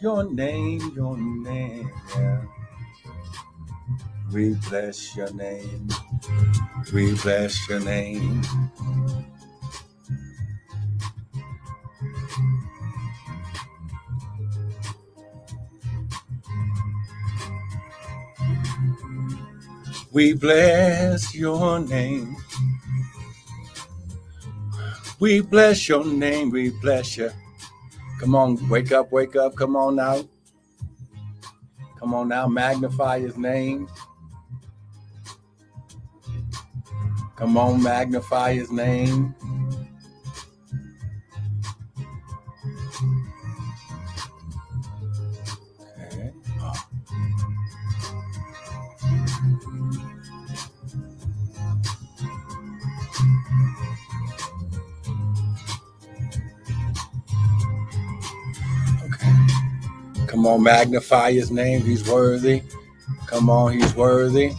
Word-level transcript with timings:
your 0.00 0.24
name, 0.24 0.92
your 0.94 1.16
name. 1.16 1.90
We 4.32 4.54
bless 4.68 5.16
your 5.16 5.32
name. 5.32 5.88
We 6.92 7.14
bless 7.14 7.68
your 7.68 7.80
name. 7.80 8.42
We 20.12 20.32
bless 20.34 21.34
your 21.34 21.80
name. 21.80 22.36
We 25.20 25.40
bless 25.40 25.88
your 25.88 26.04
name. 26.04 26.50
We 26.50 26.70
bless 26.70 27.16
you. 27.16 27.30
Come 28.20 28.34
on, 28.34 28.68
wake 28.68 28.92
up, 28.92 29.12
wake 29.12 29.36
up. 29.36 29.56
Come 29.56 29.76
on 29.76 29.96
now. 29.96 30.24
Come 31.98 32.14
on 32.14 32.28
now, 32.28 32.46
magnify 32.46 33.20
his 33.20 33.36
name. 33.36 33.88
Come 37.36 37.56
on, 37.56 37.82
magnify 37.82 38.54
his 38.54 38.70
name. 38.70 39.34
Come 60.44 60.52
on, 60.52 60.62
magnify 60.62 61.32
his 61.32 61.50
name. 61.50 61.80
He's 61.80 62.06
worthy. 62.06 62.62
Come 63.26 63.48
on, 63.48 63.72
he's 63.72 63.94
worthy. 63.94 64.52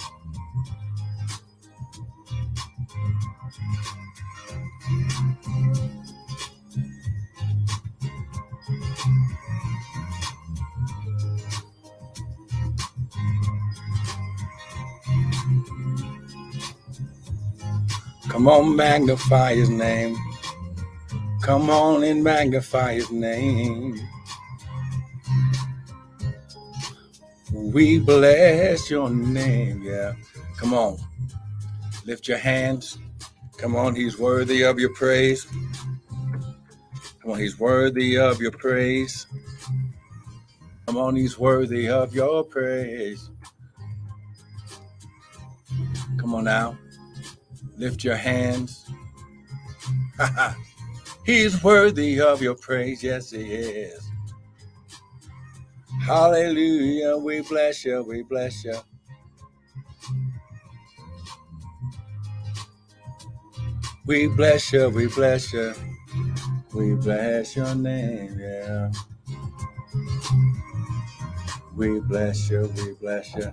Come 18.28 18.48
on, 18.48 18.76
magnify 18.76 19.54
his 19.54 19.70
name. 19.70 20.18
Come 21.44 21.70
on 21.70 22.04
and 22.04 22.24
magnify 22.24 22.96
his 22.96 23.12
name. 23.12 24.00
We 27.56 28.00
bless 28.00 28.90
your 28.90 29.10
name. 29.10 29.82
Yeah. 29.82 30.14
Come 30.58 30.74
on. 30.74 30.98
Lift 32.06 32.28
your 32.28 32.38
hands. 32.38 32.98
Come 33.58 33.76
on. 33.76 33.96
He's 33.96 34.20
worthy 34.20 34.64
of 34.64 34.80
your 34.80 34.94
praise. 34.94 35.46
Come 37.22 37.32
on. 37.32 37.40
He's 37.40 37.58
worthy 37.58 38.18
of 38.18 38.42
your 38.42 38.52
praise. 38.52 39.26
Come 40.86 40.98
on. 40.98 41.16
He's 41.16 41.40
worthy 41.40 41.88
of 41.90 42.14
your 42.14 42.44
praise. 42.44 43.30
Come 46.18 46.36
on 46.36 46.44
now. 46.44 46.78
Lift 47.78 48.04
your 48.04 48.16
hands. 48.16 48.86
He's 51.26 51.64
worthy 51.64 52.22
of 52.22 52.42
your 52.42 52.56
praise. 52.56 53.02
Yes, 53.02 53.32
he 53.32 53.42
is. 53.42 54.05
Hallelujah. 56.06 57.18
We 57.18 57.42
bless 57.42 57.84
you. 57.84 58.04
We 58.04 58.24
bless 58.24 58.64
you. 58.64 58.78
We 64.06 64.28
bless 64.28 64.72
you. 64.74 64.90
We 64.90 65.08
bless 65.08 65.54
you. 65.54 65.74
We 66.74 66.96
bless 66.96 67.56
your 67.56 67.76
name. 67.76 68.38
Yeah. 68.40 68.92
We 71.76 72.00
bless 72.02 72.50
you. 72.52 72.72
We 72.78 72.94
bless 73.02 73.36
you. 73.36 73.52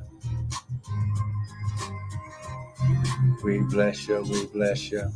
We 3.44 3.60
bless 3.60 4.08
you. 4.08 4.22
We 4.22 4.46
bless 4.46 4.90
you. 4.90 5.10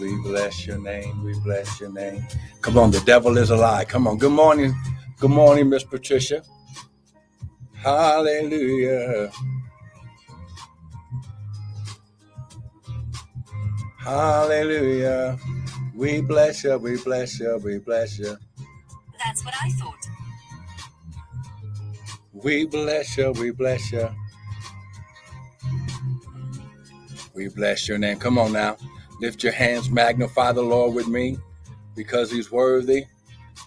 We 0.00 0.22
bless 0.22 0.66
your 0.66 0.78
name. 0.78 1.24
We 1.24 1.38
bless 1.40 1.80
your 1.80 1.92
name. 1.92 2.26
Come 2.62 2.78
on, 2.78 2.92
the 2.92 3.00
devil 3.00 3.38
is 3.38 3.50
a 3.50 3.56
lie. 3.56 3.84
Come 3.84 4.06
on. 4.06 4.18
Good 4.18 4.30
morning. 4.30 4.72
Good 5.18 5.32
morning, 5.32 5.68
Miss 5.68 5.82
Patricia. 5.82 6.44
Hallelujah. 7.74 9.32
Hallelujah. 13.98 15.36
We 15.92 16.20
bless 16.20 16.62
you. 16.62 16.78
We 16.78 17.02
bless 17.02 17.40
you. 17.40 17.60
We 17.64 17.78
bless 17.78 18.20
you. 18.20 18.36
That's 19.24 19.44
what 19.44 19.54
I 19.60 19.70
thought. 19.70 20.06
We 22.32 22.66
bless 22.66 23.18
you. 23.18 23.32
We 23.32 23.50
bless 23.50 23.90
you. 23.90 24.08
We 27.34 27.48
bless 27.48 27.88
your 27.88 27.98
name. 27.98 28.20
Come 28.20 28.38
on 28.38 28.52
now. 28.52 28.76
Lift 29.20 29.42
your 29.42 29.52
hands. 29.52 29.90
Magnify 29.90 30.52
the 30.52 30.62
Lord 30.62 30.94
with 30.94 31.08
me 31.08 31.38
because 31.94 32.30
he's 32.30 32.50
worthy. 32.50 33.04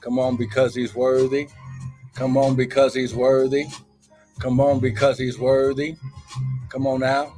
Come 0.02 0.20
on, 0.20 0.38
because 0.38 0.76
he's 0.76 0.96
worthy. 0.96 1.48
Come 2.14 2.38
on, 2.38 2.56
because 2.56 2.94
he's 2.94 3.14
worthy. 3.16 3.66
Come 4.40 4.60
on, 4.60 4.80
because 4.80 5.18
he's 5.18 5.40
worthy. 5.40 5.96
Come 6.70 6.88
on 6.88 7.02
now. 7.02 7.34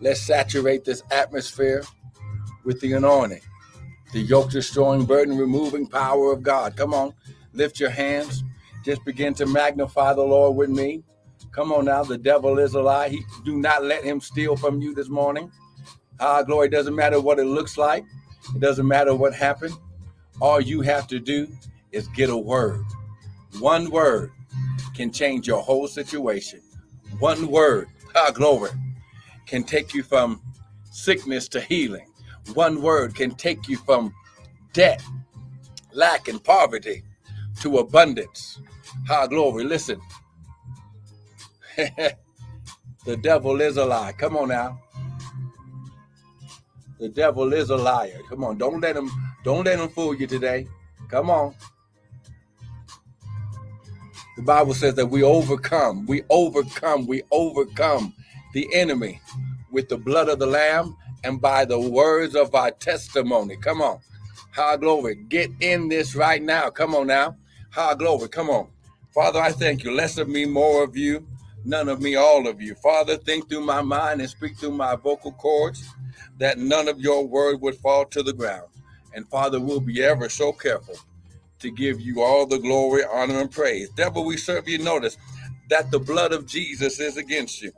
Let's 0.00 0.20
saturate 0.20 0.84
this 0.84 1.02
atmosphere 1.10 1.84
with 2.64 2.80
the 2.80 2.92
anointing, 2.94 3.40
the 4.12 4.20
yoke 4.20 4.50
destroying, 4.50 5.04
burden 5.04 5.36
removing 5.38 5.86
power 5.86 6.32
of 6.32 6.42
God. 6.42 6.76
Come 6.76 6.94
on, 6.94 7.14
lift 7.52 7.80
your 7.80 7.90
hands. 7.90 8.44
Just 8.84 9.04
begin 9.04 9.34
to 9.34 9.46
magnify 9.46 10.14
the 10.14 10.22
Lord 10.22 10.56
with 10.56 10.70
me. 10.70 11.02
Come 11.52 11.72
on 11.72 11.86
now, 11.86 12.04
the 12.04 12.18
devil 12.18 12.58
is 12.58 12.74
a 12.74 12.80
lie. 12.82 13.08
He, 13.08 13.24
do 13.44 13.56
not 13.58 13.84
let 13.84 14.04
him 14.04 14.20
steal 14.20 14.56
from 14.56 14.80
you 14.80 14.94
this 14.94 15.08
morning. 15.08 15.50
Ah, 16.20 16.42
glory. 16.42 16.68
Doesn't 16.68 16.94
matter 16.94 17.20
what 17.20 17.38
it 17.38 17.44
looks 17.44 17.76
like. 17.76 18.04
It 18.54 18.60
doesn't 18.60 18.86
matter 18.86 19.14
what 19.14 19.34
happened. 19.34 19.74
All 20.40 20.60
you 20.60 20.82
have 20.82 21.06
to 21.08 21.20
do 21.20 21.48
is 21.92 22.08
get 22.08 22.30
a 22.30 22.36
word. 22.36 22.84
One 23.60 23.90
word 23.90 24.32
can 24.94 25.12
change 25.12 25.46
your 25.46 25.62
whole 25.62 25.88
situation. 25.88 26.60
One 27.18 27.48
word, 27.48 27.88
ah, 28.16 28.30
glory, 28.32 28.70
can 29.46 29.64
take 29.64 29.94
you 29.94 30.02
from 30.02 30.42
sickness 30.90 31.48
to 31.48 31.60
healing. 31.60 32.08
One 32.54 32.82
word 32.82 33.14
can 33.14 33.32
take 33.34 33.68
you 33.68 33.78
from 33.78 34.14
debt, 34.72 35.02
lack, 35.92 36.28
and 36.28 36.42
poverty 36.42 37.02
to 37.60 37.78
abundance. 37.78 38.60
Ah, 39.10 39.26
glory. 39.26 39.64
Listen, 39.64 40.00
the 41.76 43.16
devil 43.22 43.60
is 43.60 43.76
a 43.76 43.84
lie. 43.86 44.12
Come 44.12 44.36
on 44.36 44.48
now. 44.48 44.78
The 46.98 47.10
devil 47.10 47.52
is 47.52 47.70
a 47.70 47.76
liar. 47.76 48.20
Come 48.28 48.44
on, 48.44 48.58
don't 48.58 48.80
let 48.80 48.96
him 48.96 49.10
don't 49.46 49.64
let 49.64 49.78
them 49.78 49.88
fool 49.88 50.12
you 50.12 50.26
today. 50.26 50.66
Come 51.08 51.30
on. 51.30 51.54
The 54.34 54.42
Bible 54.42 54.74
says 54.74 54.96
that 54.96 55.06
we 55.06 55.22
overcome, 55.22 56.04
we 56.04 56.24
overcome, 56.30 57.06
we 57.06 57.22
overcome 57.30 58.12
the 58.54 58.68
enemy 58.74 59.20
with 59.70 59.88
the 59.88 59.98
blood 59.98 60.28
of 60.28 60.40
the 60.40 60.46
lamb 60.46 60.96
and 61.22 61.40
by 61.40 61.64
the 61.64 61.78
words 61.78 62.34
of 62.34 62.56
our 62.56 62.72
testimony. 62.72 63.56
Come 63.56 63.80
on. 63.80 64.00
High 64.50 64.78
glory. 64.78 65.14
Get 65.14 65.52
in 65.60 65.88
this 65.88 66.16
right 66.16 66.42
now. 66.42 66.68
Come 66.68 66.96
on 66.96 67.06
now. 67.06 67.36
High 67.70 67.94
glory. 67.94 68.28
Come 68.28 68.50
on. 68.50 68.66
Father, 69.14 69.40
I 69.40 69.52
thank 69.52 69.84
you. 69.84 69.92
Less 69.92 70.18
of 70.18 70.28
me, 70.28 70.44
more 70.44 70.82
of 70.82 70.96
you. 70.96 71.24
None 71.64 71.88
of 71.88 72.02
me, 72.02 72.16
all 72.16 72.48
of 72.48 72.60
you. 72.60 72.74
Father, 72.74 73.16
think 73.16 73.48
through 73.48 73.64
my 73.64 73.80
mind 73.80 74.20
and 74.20 74.28
speak 74.28 74.56
through 74.56 74.72
my 74.72 74.96
vocal 74.96 75.30
cords 75.30 75.88
that 76.38 76.58
none 76.58 76.88
of 76.88 76.98
your 77.00 77.24
word 77.24 77.60
would 77.60 77.76
fall 77.76 78.06
to 78.06 78.24
the 78.24 78.32
ground. 78.32 78.66
And 79.16 79.26
Father, 79.28 79.58
we'll 79.58 79.80
be 79.80 80.02
ever 80.04 80.28
so 80.28 80.52
careful 80.52 80.96
to 81.58 81.70
give 81.70 82.00
you 82.02 82.22
all 82.22 82.46
the 82.46 82.58
glory, 82.58 83.02
honor, 83.10 83.40
and 83.40 83.50
praise. 83.50 83.88
Devil, 83.96 84.26
we 84.26 84.36
serve 84.36 84.68
you. 84.68 84.76
Notice 84.76 85.16
that 85.70 85.90
the 85.90 85.98
blood 85.98 86.32
of 86.32 86.46
Jesus 86.46 87.00
is 87.00 87.16
against 87.16 87.62
you. 87.62 87.72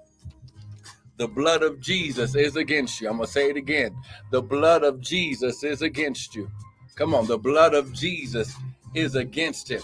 The 1.16 1.28
blood 1.28 1.62
of 1.62 1.80
Jesus 1.80 2.34
is 2.34 2.56
against 2.56 3.00
you. 3.00 3.08
I'm 3.08 3.18
going 3.18 3.26
to 3.26 3.32
say 3.32 3.50
it 3.50 3.56
again. 3.56 3.96
The 4.32 4.42
blood 4.42 4.82
of 4.82 5.00
Jesus 5.00 5.62
is 5.62 5.80
against 5.80 6.34
you. 6.34 6.50
Come 6.96 7.14
on. 7.14 7.28
The 7.28 7.38
blood 7.38 7.72
of 7.72 7.92
Jesus 7.92 8.54
is 8.92 9.14
against 9.14 9.70
him. 9.70 9.82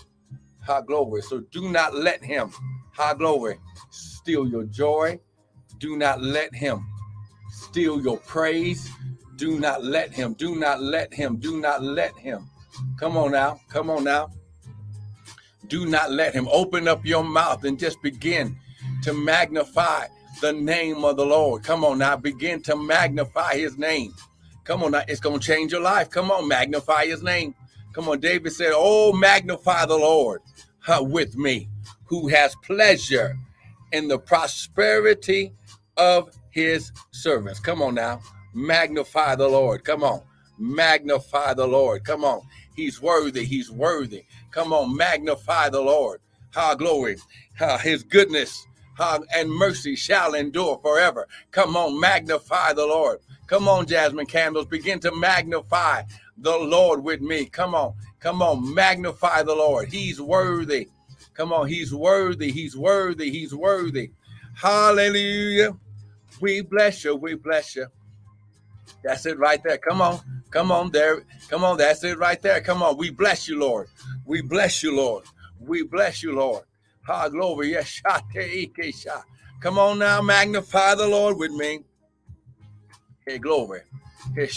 High 0.61 0.83
glory. 0.83 1.23
So 1.23 1.41
do 1.53 1.71
not 1.71 1.95
let 1.95 2.25
him, 2.25 2.51
high 2.93 3.15
glory, 3.15 3.59
steal 3.91 4.49
your 4.49 4.65
joy. 4.65 5.21
Do 5.79 5.97
not 5.97 6.21
let 6.21 6.53
him 6.53 6.85
steal 7.51 8.01
your 8.01 8.19
praise. 8.19 8.91
Do 9.37 9.59
not 9.59 9.85
let 9.85 10.13
him. 10.13 10.35
Do 10.35 10.57
not 10.57 10.83
let 10.83 11.13
him. 11.13 11.37
Do 11.37 11.61
not 11.61 11.83
let 11.83 12.17
him. 12.17 12.49
Come 12.99 13.17
on 13.17 13.33
now. 13.33 13.61
Come 13.69 13.91
on 13.91 14.05
now. 14.05 14.31
Do 15.69 15.87
not 15.87 16.11
let 16.11 16.35
him 16.35 16.49
open 16.53 16.89
up 16.89 17.05
your 17.05 17.25
mouth 17.25 17.65
and 17.65 17.79
just 17.79 18.03
begin 18.03 18.57
to 19.03 19.13
magnify 19.13 20.07
the 20.41 20.53
name 20.53 21.05
of 21.05 21.17
the 21.17 21.27
Lord. 21.27 21.63
Come 21.63 21.85
on 21.85 21.99
now. 21.99 22.17
Begin 22.17 22.63
to 22.63 22.77
magnify 22.77 23.55
his 23.55 23.79
name. 23.79 24.13
Come 24.65 24.83
on 24.83 24.93
now. 24.93 25.03
It's 25.09 25.21
going 25.21 25.41
to 25.41 25.47
change 25.47 25.73
your 25.73 25.81
life. 25.81 26.11
Come 26.11 26.31
on. 26.31 26.49
Magnify 26.49 27.07
his 27.07 27.23
name. 27.23 27.55
Come 27.93 28.09
on. 28.09 28.21
David 28.21 28.53
said, 28.53 28.73
Oh, 28.75 29.13
magnify 29.13 29.87
the 29.87 29.97
Lord 29.97 30.43
with 31.01 31.37
me, 31.37 31.69
who 32.07 32.29
has 32.29 32.55
pleasure 32.57 33.37
in 33.93 34.09
the 34.09 34.19
prosperity 34.19 35.53
of 35.97 36.31
his 36.51 36.93
servants. 37.13 37.61
Come 37.61 37.83
on 37.83 37.95
now. 37.95 38.21
Magnify 38.55 39.35
the 39.35 39.49
Lord. 39.49 39.85
Come 39.85 40.05
on. 40.05 40.23
Magnify 40.59 41.55
the 41.55 41.67
Lord. 41.67 42.05
Come 42.05 42.25
on. 42.25 42.43
He's 42.77 43.03
worthy. 43.03 43.45
He's 43.45 43.71
worthy. 43.71 44.25
Come 44.51 44.73
on. 44.73 44.97
Magnify 44.97 45.71
the 45.71 45.81
Lord. 45.81 46.21
How 46.51 46.75
glory. 46.75 47.17
How 47.55 47.79
his 47.79 48.05
goodness 48.05 48.67
and 49.35 49.51
mercy 49.51 49.97
shall 49.97 50.35
endure 50.35 50.79
forever. 50.83 51.27
Come 51.51 51.77
on. 51.77 51.99
Magnify 51.99 52.73
the 52.75 52.87
Lord. 52.87 53.19
Come 53.47 53.69
on, 53.69 53.87
Jasmine 53.87 54.27
Candles. 54.27 54.67
Begin 54.67 55.01
to 55.01 55.15
magnify 55.15 56.03
the 56.39 56.57
Lord 56.57 57.03
with 57.03 57.21
me. 57.21 57.47
Come 57.47 57.75
on. 57.75 57.95
Come 58.21 58.41
on. 58.41 58.73
Magnify 58.75 59.43
the 59.43 59.55
Lord. 59.55 59.89
He's 59.93 60.21
worthy. 60.21 60.89
Come 61.35 61.53
on. 61.53 61.67
He's 61.67 61.93
worthy. 61.93 62.53
He's 62.53 62.77
worthy. 62.77 63.31
He's 63.31 63.55
worthy. 63.55 64.13
Hallelujah. 64.55 65.77
We 66.41 66.63
bless 66.63 67.05
you. 67.05 67.17
We 67.17 67.35
bless 67.35 67.77
you. 67.77 67.89
That's 69.05 69.27
it 69.27 69.39
right 69.39 69.63
there. 69.65 69.79
Come 69.79 70.01
on. 70.01 70.21
Come 70.51 70.73
on 70.73 70.91
there. 70.93 71.23
Come 71.49 71.65
on. 71.65 71.79
That's 71.79 72.05
it 72.05 72.19
right 72.19 72.41
there. 72.43 72.61
Come 72.61 72.83
on. 72.83 72.97
We 72.97 73.11
bless 73.11 73.49
you, 73.49 73.59
Lord. 73.61 73.89
We 74.27 74.43
bless 74.43 74.83
you, 74.83 74.97
Lord. 74.97 75.25
We 75.61 75.85
bless 75.85 76.23
you, 76.23 76.35
Lord. 76.35 76.65
Ha 77.07 77.29
glory. 77.29 77.73
Yes. 77.73 78.03
Come 79.61 79.79
on 79.79 79.99
now. 79.99 80.23
Magnify 80.23 80.97
the 80.97 81.07
Lord 81.09 81.39
with 81.39 81.53
me. 81.53 81.81
Hey, 83.27 83.39
glory. 83.39 83.83
Hey, 84.35 84.49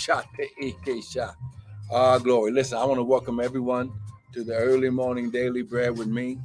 Ah, 1.91 2.17
glory. 2.19 2.51
Listen, 2.51 2.77
I 2.79 2.85
want 2.85 2.99
to 2.99 3.03
welcome 3.03 3.39
everyone 3.39 3.93
to 4.33 4.43
the 4.43 4.55
early 4.55 4.89
morning 4.89 5.31
daily 5.31 5.61
bread 5.61 5.97
with 5.97 6.07
me, 6.07 6.39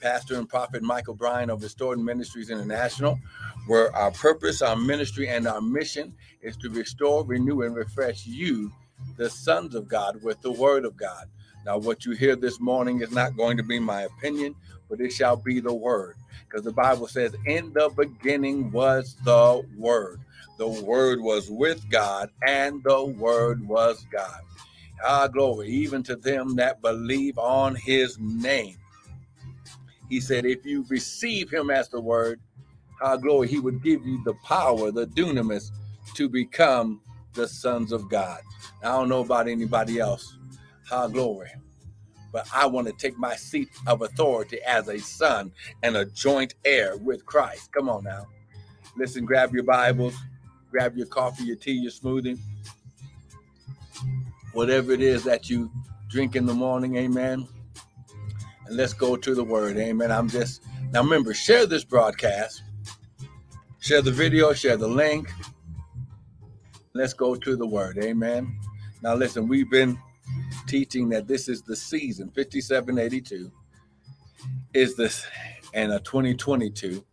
Pastor 0.00 0.36
and 0.38 0.48
Prophet 0.48 0.82
Michael 0.82 1.14
Bryan 1.14 1.50
of 1.50 1.62
Restored 1.62 1.98
Ministries 1.98 2.50
International 2.50 3.18
where 3.66 3.94
our 3.96 4.10
purpose, 4.10 4.62
our 4.62 4.76
ministry, 4.76 5.28
and 5.28 5.46
our 5.46 5.60
mission 5.60 6.14
is 6.42 6.56
to 6.58 6.70
restore, 6.70 7.24
renew, 7.24 7.62
and 7.62 7.74
refresh 7.74 8.26
you, 8.26 8.72
the 9.16 9.30
sons 9.30 9.74
of 9.74 9.88
God, 9.88 10.22
with 10.22 10.40
the 10.42 10.52
word 10.52 10.84
of 10.84 10.96
God. 10.96 11.26
Now, 11.64 11.78
what 11.78 12.04
you 12.04 12.12
hear 12.12 12.36
this 12.36 12.60
morning 12.60 13.00
is 13.00 13.10
not 13.12 13.36
going 13.36 13.56
to 13.56 13.62
be 13.62 13.78
my 13.78 14.02
opinion, 14.02 14.54
but 14.88 15.00
it 15.00 15.12
shall 15.12 15.36
be 15.36 15.60
the 15.60 15.72
word. 15.74 16.16
Because 16.46 16.64
the 16.64 16.72
Bible 16.72 17.08
says, 17.08 17.34
In 17.46 17.72
the 17.72 17.90
beginning 17.96 18.70
was 18.70 19.16
the 19.24 19.62
word. 19.78 20.20
The 20.58 20.68
word 20.68 21.20
was 21.20 21.50
with 21.50 21.88
God, 21.90 22.30
and 22.46 22.82
the 22.84 23.04
word 23.04 23.66
was 23.66 24.06
God. 24.12 24.40
Ah, 25.04 25.26
glory, 25.28 25.68
even 25.68 26.02
to 26.04 26.16
them 26.16 26.56
that 26.56 26.82
believe 26.82 27.38
on 27.38 27.74
his 27.76 28.18
name. 28.20 28.76
He 30.08 30.20
said, 30.20 30.44
If 30.44 30.64
you 30.66 30.84
receive 30.88 31.50
him 31.50 31.70
as 31.70 31.88
the 31.88 32.00
word, 32.00 32.40
our 33.00 33.16
glory, 33.18 33.48
he 33.48 33.58
would 33.58 33.82
give 33.82 34.06
you 34.06 34.22
the 34.24 34.34
power, 34.44 34.90
the 34.90 35.06
dunamis, 35.06 35.70
to 36.14 36.28
become 36.28 37.00
the 37.34 37.48
sons 37.48 37.92
of 37.92 38.08
God. 38.08 38.40
I 38.82 38.88
don't 38.88 39.08
know 39.08 39.20
about 39.20 39.48
anybody 39.48 39.98
else. 39.98 40.36
Our 40.90 41.08
glory. 41.08 41.50
But 42.32 42.46
I 42.52 42.66
want 42.66 42.86
to 42.88 42.92
take 42.92 43.16
my 43.16 43.36
seat 43.36 43.68
of 43.86 44.02
authority 44.02 44.58
as 44.66 44.88
a 44.88 44.98
son 44.98 45.52
and 45.82 45.96
a 45.96 46.04
joint 46.04 46.54
heir 46.64 46.96
with 46.96 47.24
Christ. 47.24 47.72
Come 47.72 47.88
on 47.88 48.04
now. 48.04 48.26
Listen, 48.96 49.24
grab 49.24 49.54
your 49.54 49.64
Bibles, 49.64 50.14
grab 50.70 50.96
your 50.96 51.06
coffee, 51.06 51.44
your 51.44 51.56
tea, 51.56 51.72
your 51.72 51.90
smoothie, 51.90 52.38
whatever 54.52 54.92
it 54.92 55.00
is 55.00 55.24
that 55.24 55.48
you 55.48 55.70
drink 56.08 56.36
in 56.36 56.46
the 56.46 56.54
morning. 56.54 56.96
Amen. 56.96 57.46
And 58.66 58.76
let's 58.76 58.92
go 58.92 59.16
to 59.16 59.34
the 59.34 59.44
word. 59.44 59.76
Amen. 59.76 60.12
I'm 60.12 60.28
just, 60.28 60.62
now 60.92 61.02
remember, 61.02 61.34
share 61.34 61.66
this 61.66 61.84
broadcast 61.84 62.62
Share 63.84 64.00
the 64.00 64.10
video, 64.10 64.54
share 64.54 64.78
the 64.78 64.88
link. 64.88 65.30
Let's 66.94 67.12
go 67.12 67.34
to 67.34 67.54
the 67.54 67.66
word. 67.66 67.98
Amen. 67.98 68.58
Now, 69.02 69.14
listen, 69.14 69.46
we've 69.46 69.70
been 69.70 69.98
teaching 70.66 71.10
that 71.10 71.28
this 71.28 71.50
is 71.50 71.60
the 71.60 71.76
season 71.76 72.30
5782 72.30 73.52
is 74.72 74.96
this 74.96 75.26
and 75.74 75.92
a 75.92 75.98
2022 76.00 77.04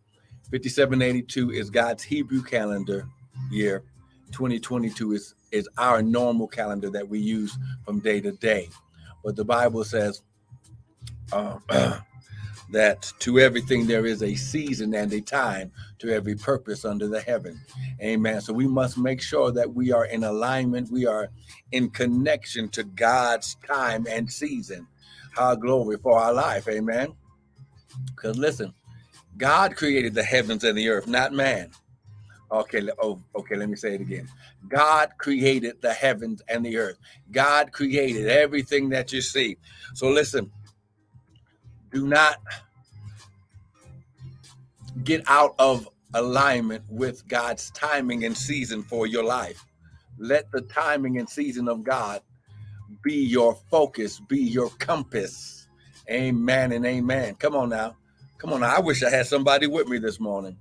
5782 0.50 1.50
is 1.50 1.68
god's 1.68 2.02
hebrew 2.02 2.42
calendar 2.42 3.06
year 3.50 3.82
2022 4.30 5.12
is 5.12 5.34
is 5.50 5.68
our 5.76 6.00
normal 6.00 6.48
calendar 6.48 6.88
that 6.88 7.06
we 7.06 7.18
use 7.18 7.58
from 7.84 8.00
day 8.00 8.18
to 8.18 8.32
day 8.32 8.70
but 9.22 9.36
the 9.36 9.44
bible 9.44 9.84
says 9.84 10.22
uh, 11.32 11.58
that 12.72 13.12
to 13.20 13.38
everything 13.38 13.86
there 13.86 14.06
is 14.06 14.22
a 14.22 14.34
season 14.34 14.94
and 14.94 15.12
a 15.12 15.20
time 15.20 15.70
to 15.98 16.10
every 16.10 16.34
purpose 16.34 16.84
under 16.84 17.06
the 17.06 17.20
heaven. 17.20 17.60
Amen. 18.00 18.40
So 18.40 18.52
we 18.52 18.66
must 18.66 18.98
make 18.98 19.22
sure 19.22 19.52
that 19.52 19.72
we 19.72 19.92
are 19.92 20.06
in 20.06 20.24
alignment, 20.24 20.90
we 20.90 21.06
are 21.06 21.30
in 21.70 21.90
connection 21.90 22.68
to 22.70 22.82
God's 22.82 23.56
time 23.66 24.06
and 24.08 24.30
season. 24.30 24.86
Our 25.38 25.56
glory 25.56 25.96
for 25.98 26.18
our 26.18 26.32
life. 26.32 26.68
Amen. 26.68 27.14
Because 28.06 28.38
listen, 28.38 28.74
God 29.36 29.76
created 29.76 30.14
the 30.14 30.22
heavens 30.22 30.64
and 30.64 30.76
the 30.76 30.88
earth, 30.88 31.06
not 31.06 31.32
man. 31.32 31.70
Okay, 32.50 32.86
oh, 33.00 33.18
okay, 33.34 33.56
let 33.56 33.70
me 33.70 33.76
say 33.76 33.94
it 33.94 34.02
again. 34.02 34.28
God 34.68 35.12
created 35.16 35.80
the 35.80 35.92
heavens 35.94 36.42
and 36.48 36.64
the 36.64 36.76
earth. 36.76 36.98
God 37.30 37.72
created 37.72 38.28
everything 38.28 38.90
that 38.90 39.10
you 39.10 39.22
see. 39.22 39.56
So 39.94 40.10
listen, 40.10 40.50
do 41.92 42.06
not 42.06 42.38
get 45.04 45.22
out 45.28 45.54
of 45.58 45.88
alignment 46.14 46.84
with 46.88 47.26
God's 47.28 47.70
timing 47.72 48.24
and 48.24 48.36
season 48.36 48.82
for 48.82 49.06
your 49.06 49.24
life. 49.24 49.64
Let 50.18 50.50
the 50.52 50.62
timing 50.62 51.18
and 51.18 51.28
season 51.28 51.68
of 51.68 51.84
God 51.84 52.22
be 53.02 53.14
your 53.14 53.56
focus, 53.70 54.20
be 54.20 54.40
your 54.42 54.70
compass. 54.78 55.68
Amen 56.10 56.72
and 56.72 56.84
amen. 56.86 57.36
Come 57.36 57.56
on 57.56 57.70
now. 57.70 57.96
Come 58.38 58.52
on 58.52 58.60
now. 58.60 58.76
I 58.76 58.80
wish 58.80 59.02
I 59.02 59.10
had 59.10 59.26
somebody 59.26 59.66
with 59.66 59.88
me 59.88 59.98
this 59.98 60.20
morning. 60.20 60.56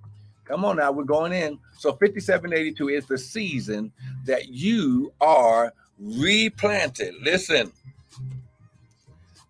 Come 0.45 0.65
on 0.65 0.77
now. 0.77 0.91
We're 0.91 1.03
going 1.03 1.33
in. 1.33 1.59
So 1.77 1.91
5782 1.93 2.89
is 2.89 3.05
the 3.07 3.17
season 3.17 3.91
that 4.25 4.49
you 4.49 5.13
are 5.21 5.73
replanted. 5.99 7.15
Listen. 7.23 7.71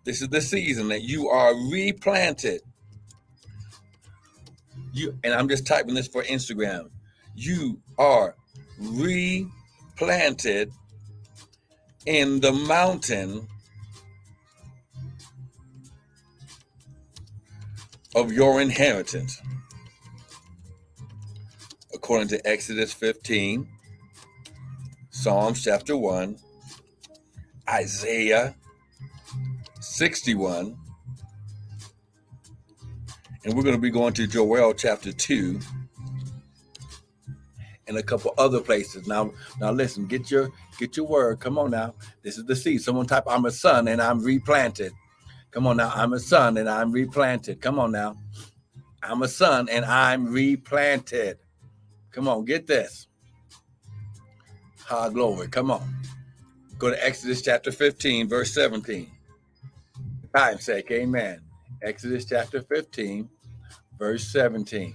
This 0.04 0.20
is 0.20 0.28
the 0.28 0.40
season 0.40 0.88
that 0.88 1.02
you 1.02 1.28
are 1.28 1.54
replanted. 1.70 2.60
You 4.92 5.18
and 5.22 5.32
I'm 5.32 5.48
just 5.48 5.66
typing 5.66 5.94
this 5.94 6.08
for 6.08 6.22
Instagram. 6.24 6.90
You 7.34 7.80
are 7.98 8.34
replanted 8.78 10.72
in 12.04 12.40
the 12.40 12.52
mountain 12.52 13.46
of 18.14 18.32
your 18.32 18.60
inheritance. 18.60 19.40
According 21.94 22.28
to 22.28 22.46
Exodus 22.46 22.92
15, 22.92 23.68
Psalms 25.10 25.62
chapter 25.62 25.96
1, 25.96 26.36
Isaiah 27.70 28.56
61, 30.02 30.76
and 33.44 33.54
we're 33.54 33.62
going 33.62 33.76
to 33.76 33.80
be 33.80 33.88
going 33.88 34.12
to 34.14 34.26
Joel 34.26 34.74
chapter 34.74 35.12
2 35.12 35.60
and 37.86 37.96
a 37.96 38.02
couple 38.02 38.34
other 38.36 38.60
places. 38.60 39.06
Now, 39.06 39.30
now 39.60 39.70
listen, 39.70 40.06
get 40.06 40.28
your 40.28 40.50
get 40.80 40.96
your 40.96 41.06
word. 41.06 41.38
Come 41.38 41.56
on 41.56 41.70
now. 41.70 41.94
This 42.24 42.36
is 42.36 42.44
the 42.46 42.56
seed. 42.56 42.82
Someone 42.82 43.06
type, 43.06 43.22
I'm 43.28 43.44
a 43.44 43.52
son 43.52 43.86
and 43.86 44.02
I'm 44.02 44.18
replanted. 44.24 44.90
Come 45.52 45.68
on 45.68 45.76
now. 45.76 45.92
I'm 45.94 46.14
a 46.14 46.18
son 46.18 46.56
and 46.56 46.68
I'm 46.68 46.90
replanted. 46.90 47.60
Come 47.60 47.78
on 47.78 47.92
now. 47.92 48.16
I'm 49.04 49.22
a 49.22 49.28
son 49.28 49.68
and 49.70 49.84
I'm 49.84 50.32
replanted. 50.32 51.38
Come 52.10 52.26
on, 52.26 52.44
get 52.44 52.66
this. 52.66 53.06
High 54.84 55.10
glory. 55.10 55.46
Come 55.46 55.70
on. 55.70 55.88
Go 56.76 56.90
to 56.90 57.06
Exodus 57.06 57.40
chapter 57.40 57.70
15, 57.70 58.28
verse 58.28 58.52
17 58.52 59.11
time's 60.34 60.64
sake, 60.64 60.90
amen. 60.90 61.40
Exodus 61.82 62.24
chapter 62.24 62.62
15, 62.62 63.28
verse 63.98 64.24
17. 64.32 64.94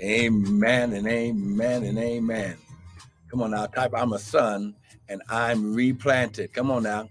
Amen 0.00 0.92
and 0.92 1.06
amen 1.06 1.84
and 1.84 1.98
amen. 1.98 2.56
Come 3.30 3.42
on 3.42 3.52
now, 3.52 3.66
type 3.66 3.92
I'm 3.94 4.12
a 4.12 4.18
son 4.18 4.74
and 5.08 5.22
I'm 5.28 5.74
replanted. 5.74 6.52
Come 6.52 6.70
on 6.70 6.82
now. 6.82 7.08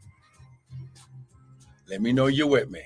Let 1.87 2.01
me 2.01 2.11
know 2.11 2.27
you're 2.27 2.47
with 2.47 2.69
me. 2.69 2.83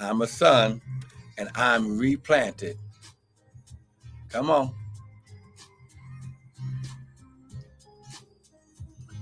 I'm 0.00 0.22
a 0.22 0.26
son 0.26 0.80
and 1.38 1.48
I'm 1.54 1.98
replanted. 1.98 2.76
Come 4.28 4.50
on. 4.50 4.74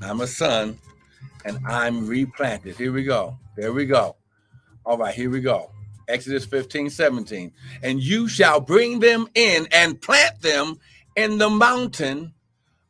I'm 0.01 0.21
a 0.21 0.27
son 0.27 0.79
and 1.45 1.59
I'm 1.67 2.07
replanted. 2.07 2.77
Here 2.77 2.93
we 2.93 3.05
go. 3.05 3.39
There 3.57 3.73
we 3.73 3.87
go. 3.87 4.17
All 4.85 4.99
right, 4.99 5.15
here 5.15 5.31
we 5.31 5.41
go. 5.41 5.71
Exodus 6.09 6.47
15, 6.47 6.91
17. 6.91 7.53
And 7.83 8.03
you 8.03 8.29
shall 8.29 8.61
bring 8.61 9.01
them 9.01 9.29
in 9.35 9.69
and 9.73 10.01
plant 10.01 10.41
them 10.41 10.79
in 11.17 11.39
the 11.39 11.51
mountain 11.51 12.35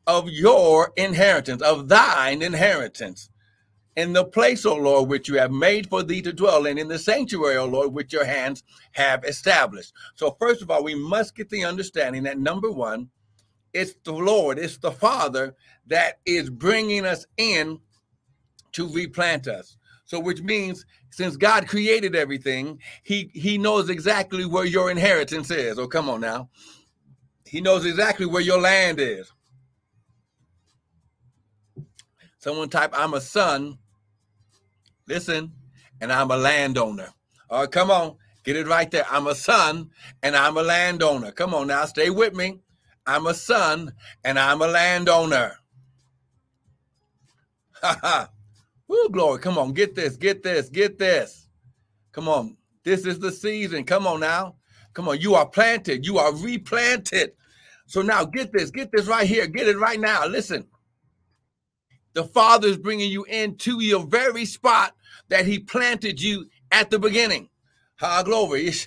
of 0.06 0.28
your 0.30 0.92
inheritance, 0.96 1.60
of 1.60 1.88
thine 1.88 2.40
inheritance, 2.42 3.30
in 3.96 4.12
the 4.12 4.24
place, 4.24 4.64
O 4.64 4.76
Lord, 4.76 5.08
which 5.08 5.28
you 5.28 5.38
have 5.38 5.50
made 5.50 5.88
for 5.88 6.04
thee 6.04 6.22
to 6.22 6.32
dwell 6.32 6.66
in, 6.66 6.78
in 6.78 6.86
the 6.86 6.98
sanctuary, 7.00 7.56
O 7.56 7.66
Lord, 7.66 7.92
which 7.92 8.12
your 8.12 8.24
hands 8.24 8.62
have 8.92 9.24
established. 9.24 9.92
So, 10.14 10.36
first 10.38 10.62
of 10.62 10.70
all, 10.70 10.84
we 10.84 10.94
must 10.94 11.34
get 11.34 11.50
the 11.50 11.64
understanding 11.64 12.22
that 12.22 12.38
number 12.38 12.70
one, 12.70 13.10
it's 13.74 13.94
the 14.04 14.12
Lord, 14.12 14.58
it's 14.58 14.78
the 14.78 14.92
Father 14.92 15.56
that 15.88 16.20
is 16.24 16.48
bringing 16.48 17.04
us 17.04 17.26
in 17.36 17.80
to 18.72 18.88
replant 18.88 19.48
us. 19.48 19.76
So, 20.04 20.20
which 20.20 20.42
means 20.42 20.86
since 21.10 21.36
God 21.36 21.68
created 21.68 22.16
everything, 22.16 22.80
He 23.04 23.30
He 23.34 23.58
knows 23.58 23.90
exactly 23.90 24.46
where 24.46 24.66
your 24.66 24.90
inheritance 24.90 25.50
is. 25.50 25.78
Oh, 25.78 25.88
come 25.88 26.08
on 26.10 26.20
now. 26.20 26.50
He 27.46 27.60
knows 27.60 27.86
exactly 27.86 28.26
where 28.26 28.42
your 28.42 28.60
land 28.60 29.00
is. 29.00 29.32
Someone 32.38 32.68
type, 32.70 32.92
I'm 32.94 33.14
a 33.14 33.20
son 33.20 33.78
Listen, 35.06 35.52
and 36.00 36.12
I'm 36.12 36.30
a 36.30 36.36
landowner. 36.36 37.10
Right, 37.50 37.70
come 37.70 37.90
on, 37.90 38.16
get 38.44 38.56
it 38.56 38.66
right 38.66 38.90
there. 38.90 39.06
I'm 39.10 39.26
a 39.26 39.34
son 39.34 39.90
and 40.22 40.36
I'm 40.36 40.56
a 40.56 40.62
landowner. 40.62 41.32
Come 41.32 41.54
on 41.54 41.68
now, 41.68 41.84
stay 41.86 42.10
with 42.10 42.34
me. 42.34 42.60
I'm 43.06 43.26
a 43.26 43.34
son 43.34 43.92
and 44.24 44.38
I'm 44.38 44.62
a 44.62 44.68
landowner. 44.68 45.56
Ha 47.82 47.98
ha. 48.02 48.30
Woo, 48.88 49.08
glory. 49.10 49.38
Come 49.38 49.58
on, 49.58 49.72
get 49.72 49.94
this, 49.94 50.16
get 50.16 50.42
this, 50.42 50.68
get 50.70 50.98
this. 50.98 51.48
Come 52.12 52.28
on. 52.28 52.56
This 52.84 53.04
is 53.04 53.18
the 53.18 53.30
season. 53.30 53.84
Come 53.84 54.06
on 54.06 54.20
now. 54.20 54.56
Come 54.94 55.08
on. 55.08 55.20
You 55.20 55.34
are 55.34 55.46
planted. 55.46 56.06
You 56.06 56.18
are 56.18 56.32
replanted. 56.34 57.32
So 57.86 58.02
now 58.02 58.24
get 58.24 58.52
this, 58.52 58.70
get 58.70 58.90
this 58.90 59.06
right 59.06 59.26
here. 59.26 59.46
Get 59.46 59.68
it 59.68 59.78
right 59.78 60.00
now. 60.00 60.26
Listen. 60.26 60.66
The 62.14 62.24
Father 62.24 62.68
is 62.68 62.78
bringing 62.78 63.10
you 63.10 63.24
into 63.24 63.80
your 63.80 64.04
very 64.04 64.44
spot 64.44 64.94
that 65.28 65.46
he 65.46 65.58
planted 65.58 66.20
you 66.20 66.46
at 66.72 66.90
the 66.90 66.98
beginning. 66.98 67.48
Ha, 68.00 68.22
glory. 68.22 68.72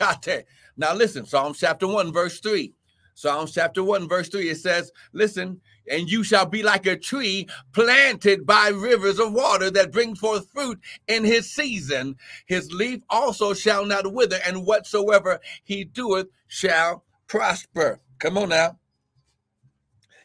Now 0.78 0.96
listen, 0.96 1.26
Psalms 1.26 1.60
chapter 1.60 1.86
1, 1.86 2.12
verse 2.12 2.40
3. 2.40 2.74
Psalms 3.22 3.52
chapter 3.52 3.84
1, 3.84 4.10
verse 4.10 4.30
3, 4.30 4.50
it 4.50 4.58
says, 4.58 4.92
Listen, 5.14 5.62
and 5.88 6.10
you 6.10 6.24
shall 6.24 6.48
be 6.48 6.64
like 6.64 6.88
a 6.88 6.98
tree 6.98 7.48
planted 7.72 8.48
by 8.48 8.70
rivers 8.70 9.20
of 9.20 9.32
water 9.32 9.70
that 9.70 9.92
bring 9.92 10.16
forth 10.16 10.50
fruit 10.52 10.80
in 11.08 11.24
his 11.24 11.52
season. 11.52 12.16
His 12.48 12.72
leaf 12.72 13.02
also 13.12 13.54
shall 13.54 13.86
not 13.86 14.12
wither, 14.12 14.40
and 14.44 14.66
whatsoever 14.66 15.40
he 15.64 15.84
doeth 15.84 16.30
shall 16.48 17.04
prosper. 17.28 18.00
Come 18.18 18.40
on 18.40 18.50
now. 18.50 18.80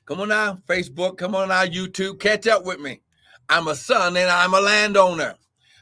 Come 0.07 0.23
on 0.23 0.29
now, 0.29 0.59
Facebook. 0.67 1.19
Come 1.19 1.35
on 1.35 1.49
now, 1.49 1.67
YouTube. 1.67 2.19
Catch 2.19 2.47
up 2.47 2.65
with 2.65 2.81
me. 2.81 3.03
I'm 3.47 3.69
a 3.69 3.75
son 3.75 4.17
and 4.17 4.31
I'm 4.31 4.55
a 4.55 4.61
landowner. 4.61 5.35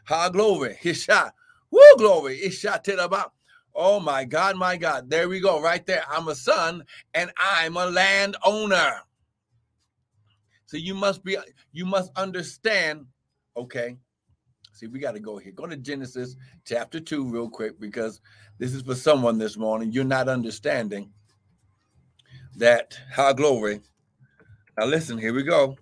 Ha 0.07 0.31
glory. 0.31 0.79
He 0.83 0.95
shot. 0.95 1.33
Woo 1.71 1.81
glory. 1.97 2.39
He 2.39 2.51
shot 2.51 2.89
it 2.89 2.99
about. 2.99 3.35
Oh 3.75 3.99
my 3.99 4.25
God, 4.25 4.57
my 4.57 4.77
God. 4.77 5.11
There 5.11 5.29
we 5.29 5.41
go, 5.41 5.61
right 5.61 5.85
there. 5.85 6.05
I'm 6.09 6.29
a 6.29 6.35
son 6.35 6.85
and 7.15 7.31
I'm 7.37 7.77
a 7.77 7.87
landowner. 7.87 9.01
So 10.67 10.77
you 10.77 10.95
must 10.95 11.25
be, 11.25 11.37
you 11.73 11.85
must 11.85 12.11
understand. 12.17 13.07
Okay. 13.57 13.97
See, 14.73 14.87
we 14.87 14.99
got 14.99 15.13
to 15.13 15.21
go 15.21 15.39
here. 15.39 15.53
Go 15.53 15.67
to 15.67 15.77
Genesis 15.77 16.37
chapter 16.65 16.99
2 16.99 17.29
real 17.29 17.49
quick 17.49 17.79
because 17.79 18.21
this 18.59 18.75
is 18.75 18.83
for 18.83 18.95
someone 18.95 19.39
this 19.39 19.57
morning. 19.57 19.93
You're 19.93 20.05
not 20.05 20.29
understanding 20.29 21.13
that, 22.57 22.99
high 23.13 23.33
glory. 23.33 23.81
Now, 24.79 24.87
listen, 24.87 25.19
here 25.19 25.33
we 25.35 25.45
go. 25.45 25.77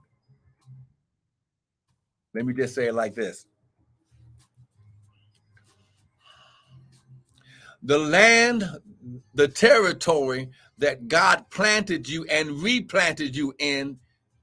Let 2.35 2.45
me 2.47 2.55
just 2.55 2.75
say 2.75 2.89
it 2.89 2.95
like 2.95 3.15
this 3.15 3.47
the 7.83 7.99
land, 7.99 8.65
the 9.35 9.49
territory 9.49 10.51
that 10.79 11.09
God 11.09 11.51
planted 11.51 12.09
you 12.09 12.25
and 12.25 12.62
replanted 12.62 13.35
you 13.37 13.55
in 13.59 13.99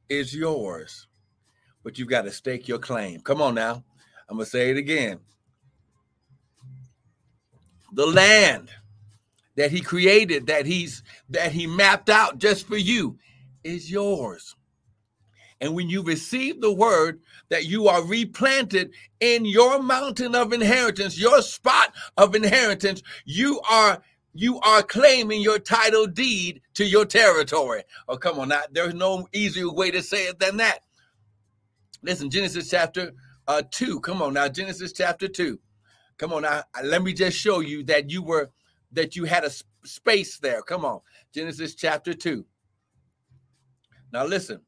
is 0.10 0.36
yours. 0.36 1.08
But 1.84 1.98
you've 1.98 2.10
got 2.10 2.24
to 2.24 2.32
stake 2.32 2.68
your 2.68 2.80
claim. 2.80 3.22
Come 3.22 3.42
on 3.42 3.56
now. 3.56 3.84
I'm 4.28 4.38
going 4.38 4.46
to 4.46 4.50
say 4.50 4.70
it 4.70 4.78
again. 4.78 5.20
The 7.94 8.06
land 8.06 8.70
that 9.56 9.72
he 9.72 9.82
created, 9.82 10.48
that 10.48 10.66
he's 10.66 11.04
that 11.30 11.52
he 11.52 11.66
mapped 11.66 12.10
out 12.10 12.38
just 12.38 12.68
for 12.68 12.78
you 12.78 13.18
is 13.64 13.90
yours. 13.90 14.56
And 15.62 15.76
when 15.76 15.90
you 15.90 16.04
receive 16.04 16.62
the 16.62 16.74
word 16.74 17.20
that 17.50 17.66
you 17.66 17.88
are 17.88 18.04
replanted 18.04 18.92
in 19.20 19.46
your 19.46 19.82
mountain 19.82 20.36
of 20.36 20.54
inheritance, 20.54 21.20
your 21.20 21.42
spot 21.42 21.94
of 22.18 22.36
inheritance, 22.36 23.04
you 23.26 23.60
are 23.70 24.02
you 24.34 24.60
are 24.62 24.84
claiming 24.84 25.42
your 25.42 25.60
title 25.60 26.06
deed 26.06 26.62
to 26.76 26.86
your 26.86 27.04
territory. 27.04 27.84
Oh, 28.08 28.16
come 28.16 28.40
on 28.40 28.50
now. 28.50 28.62
There's 28.72 28.94
no 28.94 29.28
easier 29.34 29.72
way 29.72 29.92
to 29.92 30.04
say 30.04 30.28
it 30.28 30.40
than 30.40 30.58
that. 30.58 30.80
Listen, 32.04 32.30
Genesis 32.30 32.70
chapter 32.70 33.12
uh, 33.48 33.64
2. 33.70 34.00
Come 34.02 34.22
on 34.22 34.34
now, 34.34 34.48
Genesis 34.48 34.94
chapter 34.94 35.28
2. 35.28 35.60
Come 36.18 36.32
on 36.32 36.44
now. 36.44 36.64
Let 36.84 37.02
me 37.02 37.12
just 37.12 37.38
show 37.38 37.60
you 37.60 37.84
that 37.86 38.10
you 38.10 38.22
were 38.22 38.52
that 38.92 39.16
you 39.16 39.26
had 39.26 39.44
a 39.44 39.52
space 39.84 40.38
there. 40.40 40.62
Come 40.62 40.86
on. 40.86 41.02
Genesis 41.34 41.76
chapter 41.76 42.14
2. 42.14 42.46
Now 44.14 44.26
listen. 44.26 44.62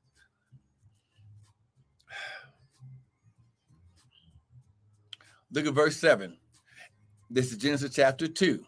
Look 5.51 5.67
at 5.67 5.73
verse 5.73 5.97
7. 5.97 6.37
This 7.29 7.51
is 7.51 7.57
Genesis 7.57 7.95
chapter 7.95 8.27
2. 8.27 8.63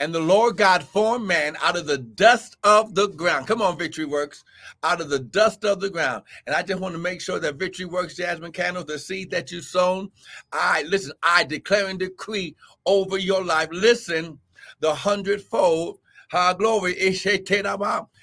And 0.00 0.14
the 0.14 0.20
Lord 0.20 0.56
God 0.56 0.84
formed 0.84 1.26
man 1.26 1.56
out 1.60 1.76
of 1.76 1.86
the 1.86 1.98
dust 1.98 2.56
of 2.62 2.94
the 2.94 3.08
ground. 3.08 3.48
Come 3.48 3.60
on, 3.60 3.76
Victory 3.76 4.04
Works. 4.04 4.44
Out 4.84 5.00
of 5.00 5.10
the 5.10 5.18
dust 5.18 5.64
of 5.64 5.80
the 5.80 5.90
ground. 5.90 6.22
And 6.46 6.54
I 6.54 6.62
just 6.62 6.80
want 6.80 6.94
to 6.94 7.00
make 7.00 7.20
sure 7.20 7.40
that 7.40 7.56
Victory 7.56 7.84
Works, 7.84 8.16
Jasmine 8.16 8.52
Candles, 8.52 8.86
the 8.86 8.98
seed 8.98 9.30
that 9.32 9.50
you 9.50 9.60
sown, 9.60 10.10
I 10.52 10.84
listen, 10.84 11.12
I 11.22 11.44
declare 11.44 11.88
and 11.88 11.98
decree 11.98 12.54
over 12.86 13.18
your 13.18 13.44
life. 13.44 13.68
Listen, 13.72 14.38
the 14.80 14.94
hundredfold, 14.94 15.98
high 16.30 16.54
glory, 16.54 16.94
the 16.94 18.14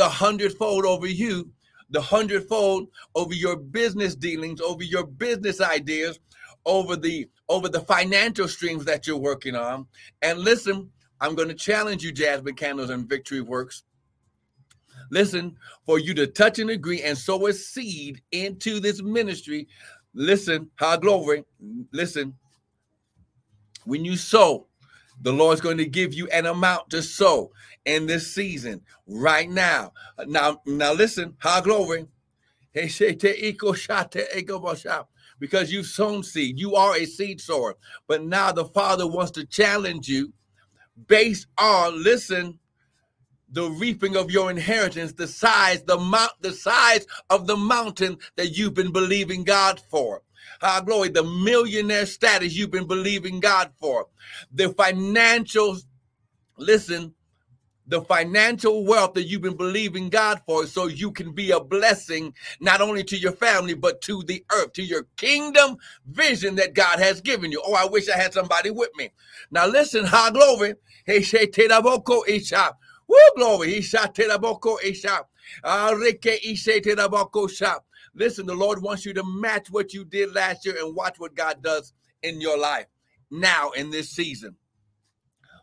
hundredfold 0.00 0.86
over 0.86 1.06
you, 1.06 1.50
the 1.90 2.00
hundredfold 2.00 2.88
over 3.14 3.34
your 3.34 3.56
business 3.56 4.14
dealings, 4.14 4.62
over 4.62 4.82
your 4.82 5.04
business 5.04 5.60
ideas, 5.60 6.18
over 6.66 6.96
the 6.96 7.28
over 7.48 7.68
the 7.68 7.80
financial 7.80 8.48
streams 8.48 8.84
that 8.84 9.06
you're 9.06 9.16
working 9.16 9.54
on. 9.54 9.86
And 10.22 10.38
listen, 10.38 10.90
I'm 11.20 11.34
going 11.34 11.48
to 11.48 11.54
challenge 11.54 12.02
you, 12.02 12.12
Jasmine 12.12 12.54
Candles 12.54 12.90
and 12.90 13.08
Victory 13.08 13.40
Works. 13.40 13.84
Listen, 15.10 15.56
for 15.84 15.98
you 15.98 16.14
to 16.14 16.26
touch 16.26 16.58
and 16.58 16.70
agree 16.70 17.02
and 17.02 17.18
sow 17.18 17.46
a 17.46 17.52
seed 17.52 18.22
into 18.32 18.80
this 18.80 19.02
ministry. 19.02 19.68
Listen, 20.14 20.70
high 20.78 20.96
glory. 20.96 21.44
Listen, 21.92 22.34
when 23.84 24.04
you 24.04 24.16
sow, 24.16 24.66
the 25.20 25.32
Lord's 25.32 25.60
going 25.60 25.78
to 25.78 25.86
give 25.86 26.14
you 26.14 26.28
an 26.28 26.46
amount 26.46 26.90
to 26.90 27.02
sow 27.02 27.52
in 27.84 28.06
this 28.06 28.32
season 28.32 28.80
right 29.06 29.50
now. 29.50 29.92
Now, 30.26 30.60
now 30.66 30.92
listen, 30.92 31.34
how 31.38 31.60
glory 31.60 32.06
because 35.42 35.72
you've 35.72 35.86
sown 35.86 36.22
seed. 36.22 36.56
You 36.56 36.76
are 36.76 36.94
a 36.94 37.04
seed 37.04 37.40
sower. 37.40 37.74
But 38.06 38.22
now 38.22 38.52
the 38.52 38.66
Father 38.66 39.08
wants 39.08 39.32
to 39.32 39.44
challenge 39.44 40.08
you 40.08 40.32
based 41.08 41.48
on, 41.58 42.00
listen, 42.00 42.60
the 43.50 43.68
reaping 43.68 44.14
of 44.14 44.30
your 44.30 44.52
inheritance, 44.52 45.14
the 45.14 45.26
size, 45.26 45.82
the 45.82 45.98
mount, 45.98 46.30
the 46.42 46.52
size 46.52 47.04
of 47.28 47.48
the 47.48 47.56
mountain 47.56 48.18
that 48.36 48.56
you've 48.56 48.74
been 48.74 48.92
believing 48.92 49.42
God 49.42 49.82
for. 49.90 50.22
Our 50.62 50.80
glory, 50.80 51.08
the 51.08 51.24
millionaire 51.24 52.06
status 52.06 52.54
you've 52.54 52.70
been 52.70 52.86
believing 52.86 53.40
God 53.40 53.72
for, 53.80 54.06
the 54.52 54.68
financial, 54.68 55.76
listen, 56.56 57.14
the 57.86 58.02
financial 58.02 58.84
wealth 58.84 59.14
that 59.14 59.24
you've 59.24 59.42
been 59.42 59.56
believing 59.56 60.08
God 60.08 60.40
for 60.46 60.66
so 60.66 60.86
you 60.86 61.10
can 61.10 61.32
be 61.32 61.50
a 61.50 61.60
blessing 61.60 62.34
not 62.60 62.80
only 62.80 63.04
to 63.04 63.16
your 63.16 63.32
family 63.32 63.74
but 63.74 64.00
to 64.02 64.22
the 64.24 64.44
earth, 64.52 64.72
to 64.74 64.82
your 64.82 65.04
kingdom 65.16 65.76
vision 66.06 66.54
that 66.56 66.74
God 66.74 66.98
has 67.00 67.20
given 67.20 67.50
you. 67.52 67.62
Oh, 67.64 67.74
I 67.74 67.86
wish 67.86 68.08
I 68.08 68.16
had 68.16 68.32
somebody 68.32 68.70
with 68.70 68.90
me. 68.96 69.10
Now 69.50 69.66
listen, 69.66 70.04
ha 70.04 70.30
glory. 70.30 70.74
Teraboko 71.08 72.26
isha. 72.28 72.76
Woo, 73.08 73.16
glory. 73.36 73.70
He 73.72 73.78
Isha 73.78 74.10
teraboko 74.14 74.82
isha. 74.82 75.26
Arike 75.64 76.38
ah, 76.42 76.48
ishe 76.48 76.82
teraboko 76.82 77.50
sha. 77.50 77.78
Listen, 78.14 78.46
the 78.46 78.54
Lord 78.54 78.82
wants 78.82 79.04
you 79.04 79.14
to 79.14 79.24
match 79.24 79.70
what 79.70 79.92
you 79.92 80.04
did 80.04 80.34
last 80.34 80.64
year 80.66 80.76
and 80.78 80.94
watch 80.94 81.18
what 81.18 81.34
God 81.34 81.62
does 81.62 81.92
in 82.22 82.40
your 82.40 82.58
life 82.58 82.86
now 83.30 83.70
in 83.70 83.90
this 83.90 84.10
season. 84.10 84.56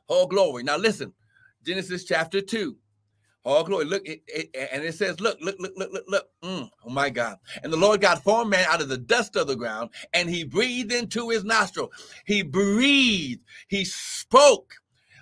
Oh, 0.09 0.27
glory. 0.27 0.63
Now 0.63 0.77
listen. 0.77 1.13
Genesis 1.63 2.05
chapter 2.05 2.41
2. 2.41 2.77
Oh, 3.45 3.63
glory. 3.63 3.85
Look, 3.85 4.07
it, 4.07 4.21
it, 4.27 4.49
and 4.71 4.83
it 4.83 4.95
says, 4.95 5.19
Look, 5.19 5.39
look, 5.41 5.55
look, 5.59 5.73
look, 5.75 5.91
look, 5.91 6.05
look. 6.07 6.27
Mm, 6.43 6.69
oh, 6.85 6.89
my 6.89 7.09
God. 7.09 7.37
And 7.63 7.73
the 7.73 7.77
Lord 7.77 8.01
God 8.01 8.21
formed 8.21 8.51
man 8.51 8.65
out 8.69 8.81
of 8.81 8.89
the 8.89 8.97
dust 8.97 9.35
of 9.35 9.47
the 9.47 9.55
ground, 9.55 9.89
and 10.13 10.29
he 10.29 10.43
breathed 10.43 10.91
into 10.91 11.29
his 11.29 11.43
nostril. 11.43 11.91
He 12.25 12.43
breathed, 12.43 13.41
he 13.67 13.85
spoke. 13.85 14.75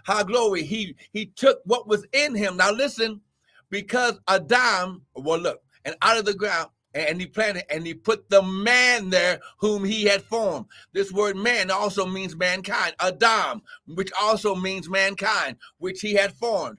How 0.05 0.23
glory. 0.23 0.63
He 0.63 0.95
he 1.11 1.27
took 1.27 1.59
what 1.65 1.87
was 1.87 2.05
in 2.13 2.35
him. 2.35 2.57
Now 2.57 2.71
listen, 2.71 3.21
because 3.69 4.19
Adam, 4.27 5.03
well, 5.15 5.39
look, 5.39 5.61
and 5.85 5.95
out 6.01 6.17
of 6.17 6.25
the 6.25 6.33
ground, 6.33 6.69
and 7.05 7.19
he 7.19 7.27
planted 7.27 7.63
and 7.71 7.85
he 7.85 7.93
put 7.93 8.29
the 8.29 8.41
man 8.41 9.09
there 9.09 9.39
whom 9.59 9.83
he 9.83 10.05
had 10.05 10.23
formed. 10.23 10.65
This 10.93 11.11
word 11.11 11.35
man 11.35 11.69
also 11.69 12.05
means 12.05 12.35
mankind, 12.35 12.95
Adam, 12.99 13.61
which 13.85 14.11
also 14.19 14.55
means 14.55 14.89
mankind, 14.89 15.57
which 15.77 16.01
he 16.01 16.13
had 16.13 16.33
formed. 16.33 16.77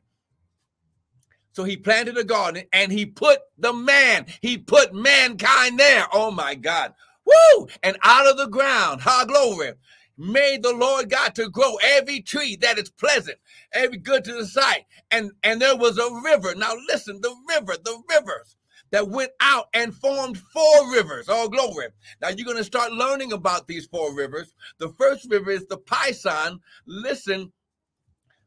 So 1.52 1.64
he 1.64 1.76
planted 1.76 2.16
a 2.16 2.24
garden 2.24 2.64
and 2.72 2.92
he 2.92 3.06
put 3.06 3.40
the 3.56 3.72
man, 3.72 4.26
he 4.40 4.58
put 4.58 4.94
mankind 4.94 5.78
there. 5.78 6.06
Oh 6.12 6.30
my 6.30 6.54
God. 6.54 6.94
Woo! 7.24 7.68
And 7.82 7.98
out 8.04 8.26
of 8.26 8.36
the 8.36 8.48
ground, 8.48 9.02
ha 9.02 9.24
glory, 9.26 9.72
made 10.16 10.62
the 10.62 10.72
Lord 10.72 11.10
God 11.10 11.34
to 11.34 11.50
grow 11.50 11.76
every 11.82 12.20
tree 12.20 12.56
that 12.56 12.78
is 12.78 12.90
pleasant, 12.90 13.38
every 13.72 13.98
good 13.98 14.24
to 14.24 14.32
the 14.32 14.46
sight. 14.46 14.84
And 15.10 15.32
and 15.42 15.60
there 15.60 15.76
was 15.76 15.98
a 15.98 16.20
river. 16.24 16.54
Now 16.54 16.74
listen, 16.88 17.20
the 17.20 17.34
river, 17.48 17.76
the 17.82 18.02
rivers 18.08 18.56
that 18.90 19.08
went 19.08 19.32
out 19.40 19.66
and 19.74 19.94
formed 19.94 20.38
four 20.38 20.92
rivers. 20.92 21.26
Oh, 21.28 21.48
glory. 21.48 21.88
Now 22.20 22.28
you're 22.28 22.44
going 22.44 22.56
to 22.56 22.64
start 22.64 22.92
learning 22.92 23.32
about 23.32 23.66
these 23.66 23.86
four 23.86 24.14
rivers. 24.14 24.54
The 24.78 24.88
first 24.90 25.30
river 25.30 25.50
is 25.50 25.66
the 25.66 25.78
Pison. 25.78 26.60
Listen, 26.86 27.52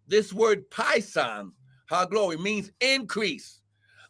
this 0.08 0.34
word 0.34 0.70
Pison, 0.70 1.52
how 1.86 2.06
glory, 2.06 2.38
means 2.38 2.72
increase. 2.80 3.62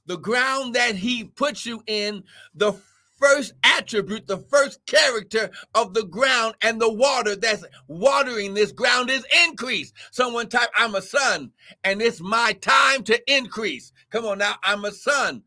The 0.06 0.18
ground 0.18 0.76
that 0.76 0.96
he 0.96 1.26
puts 1.26 1.66
you 1.66 1.84
in, 1.86 2.24
the 2.56 2.74
first 3.20 3.54
attribute, 3.64 4.26
the 4.26 4.40
first 4.40 4.84
character 4.88 5.52
of 5.76 5.94
the 5.94 6.06
ground 6.06 6.56
and 6.64 6.82
the 6.82 6.92
water 6.92 7.36
that's 7.36 7.64
watering 7.88 8.56
this 8.56 8.72
ground 8.72 9.12
is 9.12 9.24
increase. 9.46 9.94
Someone 10.12 10.50
type, 10.50 10.70
I'm 10.76 10.96
a 10.96 11.02
son, 11.04 11.52
and 11.84 12.02
it's 12.02 12.20
my 12.20 12.54
time 12.54 13.04
to 13.04 13.32
increase. 13.32 13.94
Come 14.10 14.26
on 14.26 14.40
now, 14.40 14.56
I'm 14.64 14.86
a 14.86 14.92
son 14.92 15.44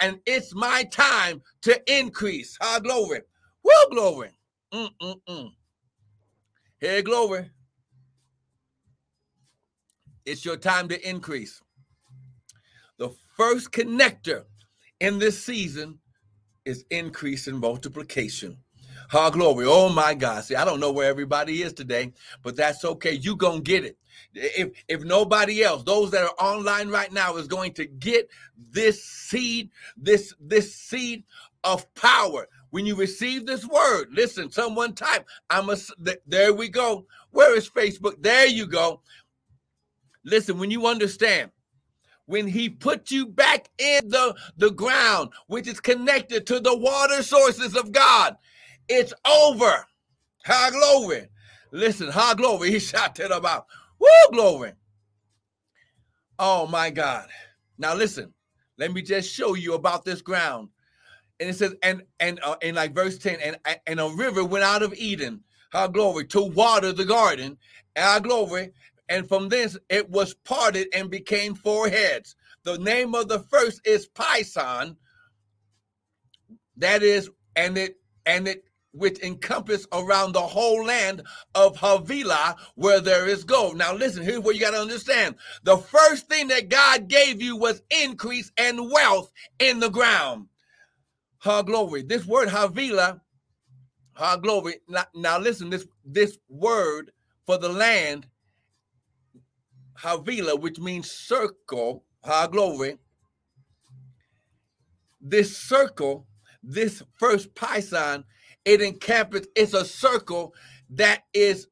and 0.00 0.20
it's 0.26 0.54
my 0.54 0.84
time 0.92 1.42
to 1.62 1.80
increase. 2.00 2.58
High 2.60 2.80
glory. 2.80 3.22
Well, 3.64 3.90
glory. 3.90 4.30
Mm-mm-mm. 4.74 5.50
Hey, 6.80 7.02
glory. 7.02 7.50
It's 10.26 10.44
your 10.44 10.56
time 10.58 10.88
to 10.88 11.08
increase. 11.08 11.62
The 12.98 13.10
first 13.36 13.72
connector 13.72 14.44
in 15.00 15.18
this 15.18 15.42
season 15.44 16.00
is 16.64 16.84
increase 16.90 17.48
in 17.48 17.58
multiplication. 17.58 18.58
Ha 19.10 19.30
glory. 19.30 19.66
Oh 19.68 19.90
my 19.90 20.14
God. 20.14 20.44
See, 20.44 20.56
I 20.56 20.64
don't 20.64 20.80
know 20.80 20.92
where 20.92 21.10
everybody 21.10 21.62
is 21.62 21.74
today, 21.74 22.12
but 22.42 22.56
that's 22.56 22.84
okay. 22.84 23.12
You 23.14 23.36
gonna 23.36 23.60
get 23.62 23.84
it. 23.84 23.98
If 24.34 24.70
if 24.88 25.02
nobody 25.02 25.62
else, 25.62 25.82
those 25.82 26.10
that 26.12 26.22
are 26.22 26.44
online 26.44 26.88
right 26.88 27.12
now 27.12 27.36
is 27.36 27.46
going 27.48 27.72
to 27.74 27.86
get 27.86 28.28
this 28.70 29.04
seed, 29.04 29.70
this 29.96 30.34
this 30.40 30.74
seed 30.74 31.24
of 31.64 31.92
power. 31.94 32.48
When 32.70 32.86
you 32.86 32.94
receive 32.94 33.46
this 33.46 33.66
word, 33.66 34.08
listen, 34.12 34.50
someone 34.50 34.94
type, 34.94 35.26
I'm 35.48 35.70
a 35.70 35.76
there 36.26 36.54
we 36.54 36.68
go. 36.68 37.06
Where 37.30 37.56
is 37.56 37.68
Facebook? 37.68 38.22
There 38.22 38.46
you 38.46 38.66
go. 38.66 39.02
Listen, 40.24 40.58
when 40.58 40.70
you 40.70 40.86
understand 40.86 41.50
when 42.30 42.46
he 42.46 42.68
put 42.68 43.10
you 43.10 43.26
back 43.26 43.68
in 43.78 44.08
the, 44.08 44.36
the 44.56 44.70
ground, 44.70 45.30
which 45.48 45.66
is 45.66 45.80
connected 45.80 46.46
to 46.46 46.60
the 46.60 46.76
water 46.76 47.24
sources 47.24 47.74
of 47.76 47.90
God, 47.90 48.36
it's 48.88 49.12
over. 49.28 49.84
High 50.44 50.70
glory. 50.70 51.28
Listen, 51.72 52.08
high 52.08 52.34
glory. 52.34 52.70
He 52.72 52.78
shouted 52.78 53.32
about 53.32 53.66
Woo, 54.00 54.08
glory. 54.32 54.72
Oh 56.38 56.66
my 56.66 56.90
God. 56.90 57.28
Now 57.78 57.94
listen, 57.94 58.32
let 58.78 58.92
me 58.92 59.02
just 59.02 59.32
show 59.32 59.54
you 59.54 59.74
about 59.74 60.04
this 60.04 60.22
ground. 60.22 60.70
And 61.38 61.50
it 61.50 61.56
says, 61.56 61.74
and 61.82 62.02
and 62.18 62.40
uh, 62.42 62.56
in 62.62 62.74
like 62.74 62.94
verse 62.94 63.18
10, 63.18 63.40
and 63.40 63.56
and 63.86 64.00
a 64.00 64.08
river 64.08 64.44
went 64.44 64.64
out 64.64 64.82
of 64.82 64.94
Eden, 64.94 65.42
how 65.70 65.86
glory, 65.86 66.26
to 66.28 66.42
water 66.42 66.92
the 66.92 67.04
garden, 67.04 67.58
our 67.96 68.20
glory, 68.20 68.72
and 69.08 69.28
from 69.28 69.48
this 69.48 69.76
it 69.88 70.08
was 70.10 70.34
parted 70.34 70.88
and 70.94 71.10
became 71.10 71.54
four 71.54 71.88
heads. 71.88 72.36
The 72.64 72.78
name 72.78 73.14
of 73.14 73.28
the 73.28 73.40
first 73.40 73.80
is 73.86 74.08
Pison. 74.08 74.96
That 76.76 77.02
is, 77.02 77.30
and 77.56 77.76
it 77.76 77.96
and 78.26 78.48
it 78.48 78.64
which 78.92 79.20
encompass 79.20 79.86
around 79.92 80.32
the 80.32 80.40
whole 80.40 80.84
land 80.84 81.22
of 81.54 81.76
Havilah 81.76 82.56
where 82.74 83.00
there 83.00 83.28
is 83.28 83.44
gold. 83.44 83.76
Now 83.76 83.94
listen, 83.94 84.22
here's 84.22 84.40
what 84.40 84.54
you 84.54 84.60
got 84.60 84.72
to 84.72 84.80
understand. 84.80 85.36
The 85.64 85.76
first 85.76 86.28
thing 86.28 86.48
that 86.48 86.68
God 86.68 87.08
gave 87.08 87.40
you 87.40 87.56
was 87.56 87.82
increase 87.90 88.50
and 88.56 88.90
wealth 88.90 89.32
in 89.58 89.80
the 89.80 89.90
ground. 89.90 90.46
Her 91.42 91.62
glory. 91.62 92.02
This 92.02 92.26
word 92.26 92.48
Havilah, 92.48 93.20
her 94.14 94.36
glory. 94.36 94.74
Now, 94.88 95.04
now 95.14 95.38
listen, 95.38 95.70
this 95.70 95.86
this 96.04 96.38
word 96.48 97.12
for 97.46 97.56
the 97.56 97.68
land, 97.68 98.26
Havilah, 100.02 100.56
which 100.56 100.78
means 100.78 101.10
circle, 101.10 102.04
her 102.24 102.48
glory. 102.48 102.98
This 105.20 105.56
circle, 105.56 106.26
this 106.62 107.02
first 107.18 107.54
Pison 107.54 108.24
it 108.64 108.82
encampeth, 108.82 109.48
it's 109.56 109.74
a 109.74 109.84
circle 109.84 110.54
that 110.90 111.24
is, 111.32 111.68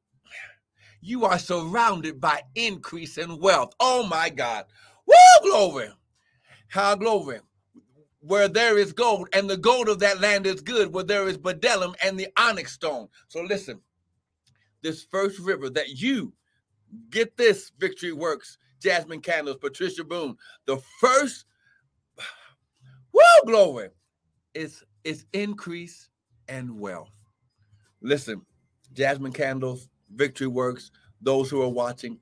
you 1.01 1.25
are 1.25 1.39
surrounded 1.39 2.19
by 2.19 2.41
increase 2.55 3.17
in 3.17 3.39
wealth. 3.39 3.73
Oh 3.79 4.05
my 4.07 4.29
God. 4.29 4.65
Woo, 5.05 5.15
glory. 5.51 5.89
How 6.67 6.95
glory. 6.95 7.39
Where 8.21 8.49
there 8.49 8.77
is 8.77 8.91
gold, 8.91 9.29
and 9.33 9.49
the 9.49 9.57
gold 9.57 9.87
of 9.87 9.99
that 9.99 10.19
land 10.19 10.45
is 10.45 10.61
good, 10.61 10.93
where 10.93 11.05
there 11.05 11.27
is 11.27 11.37
bdellium 11.37 11.95
and 12.03 12.19
the 12.19 12.27
onyx 12.37 12.73
stone. 12.73 13.07
So 13.29 13.41
listen, 13.41 13.79
this 14.81 15.03
first 15.03 15.39
river 15.39 15.69
that 15.69 15.89
you 15.89 16.33
get 17.09 17.37
this 17.37 17.71
victory 17.79 18.11
works, 18.11 18.57
Jasmine 18.81 19.21
Candles, 19.21 19.57
Patricia 19.57 20.03
Boone, 20.03 20.35
the 20.65 20.77
first, 20.99 21.45
woo, 23.13 23.21
glory, 23.45 23.89
It's 24.53 24.83
it's 25.03 25.25
increase 25.33 26.09
and 26.49 26.79
wealth. 26.79 27.11
Listen, 28.01 28.41
Jasmine 28.93 29.33
Candles, 29.33 29.89
Victory 30.13 30.47
Works, 30.47 30.91
those 31.21 31.49
who 31.49 31.61
are 31.61 31.69
watching, 31.69 32.19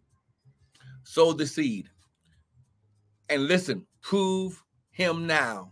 sow 1.04 1.34
the 1.34 1.48
seed. 1.48 1.90
And 3.30 3.48
listen, 3.48 3.86
prove 4.02 4.64
him 4.92 5.28
now 5.28 5.72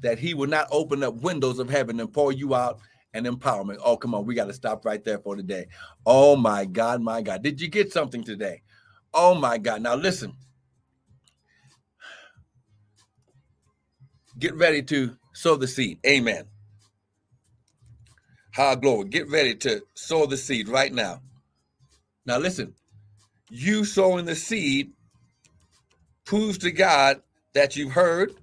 that 0.00 0.18
he 0.18 0.34
will 0.34 0.48
not 0.48 0.68
open 0.70 1.02
up 1.02 1.22
windows 1.22 1.58
of 1.58 1.70
heaven 1.70 2.00
and 2.00 2.12
pour 2.12 2.32
you 2.32 2.54
out 2.54 2.80
an 3.14 3.24
empowerment. 3.24 3.78
Oh, 3.84 3.96
come 3.96 4.14
on, 4.14 4.26
we 4.26 4.34
got 4.34 4.46
to 4.46 4.52
stop 4.54 4.84
right 4.84 5.04
there 5.04 5.18
for 5.18 5.36
today. 5.36 5.66
Oh 6.06 6.36
my 6.36 6.64
God, 6.64 7.02
my 7.02 7.22
God. 7.22 7.42
Did 7.42 7.60
you 7.60 7.68
get 7.68 7.92
something 7.92 8.24
today? 8.24 8.62
Oh 9.14 9.34
my 9.34 9.58
God. 9.58 9.82
Now 9.82 9.96
listen. 9.96 10.34
Get 14.38 14.54
ready 14.54 14.82
to 14.84 15.16
sow 15.32 15.56
the 15.56 15.66
seed. 15.66 15.98
Amen. 16.06 16.44
High 18.58 18.74
glory. 18.74 19.08
Get 19.08 19.30
ready 19.30 19.54
to 19.54 19.84
sow 19.94 20.26
the 20.26 20.36
seed 20.36 20.68
right 20.68 20.92
now. 20.92 21.22
Now, 22.26 22.38
listen, 22.38 22.74
you 23.48 23.84
sowing 23.84 24.24
the 24.24 24.34
seed 24.34 24.90
proves 26.24 26.58
to 26.58 26.72
God 26.72 27.22
that 27.54 27.76
you've 27.76 27.92
heard 27.92 28.34